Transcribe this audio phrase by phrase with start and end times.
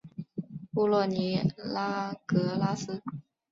[0.73, 3.03] 布洛尼拉格拉斯。